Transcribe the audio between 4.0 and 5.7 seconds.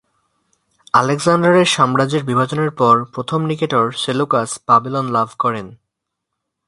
Seleucus বাবিলন লাভ করেন।